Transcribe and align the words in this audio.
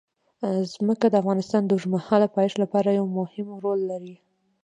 ځمکه 0.73 1.05
د 1.09 1.15
افغانستان 1.21 1.61
د 1.65 1.69
اوږدمهاله 1.73 2.27
پایښت 2.35 2.57
لپاره 2.63 2.89
یو 2.99 3.05
مهم 3.17 3.47
رول 3.63 3.79
لري. 3.91 4.15